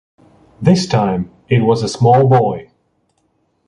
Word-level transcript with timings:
This 0.59 0.87
time 0.87 1.31
it 1.47 1.59
was 1.59 1.83
a 1.83 1.87
small 1.87 2.27
boy. 2.27 2.71